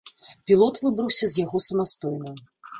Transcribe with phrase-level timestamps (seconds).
[0.51, 2.29] Пілот выбраўся з яго самастойна.